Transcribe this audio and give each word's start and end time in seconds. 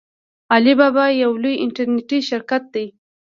علي 0.53 0.73
بابا 0.79 1.05
یو 1.23 1.31
لوی 1.43 1.55
انټرنیټي 1.65 2.19
شرکت 2.29 2.63
دی. 2.73 2.85